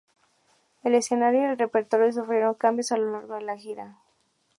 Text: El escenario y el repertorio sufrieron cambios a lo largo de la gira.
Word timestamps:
El 0.83 0.95
escenario 0.95 1.41
y 1.41 1.45
el 1.45 1.59
repertorio 1.59 2.11
sufrieron 2.11 2.55
cambios 2.55 2.91
a 2.91 2.97
lo 2.97 3.11
largo 3.11 3.35
de 3.35 3.41
la 3.41 3.55
gira. 3.55 3.99